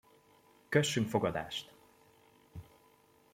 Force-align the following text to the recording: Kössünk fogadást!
Kössünk 0.69 1.09
fogadást! 1.09 1.73